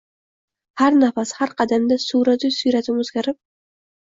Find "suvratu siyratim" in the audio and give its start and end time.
2.07-2.99